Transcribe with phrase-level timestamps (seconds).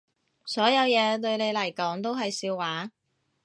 [0.45, 2.89] 所有嘢對你嚟講都係笑話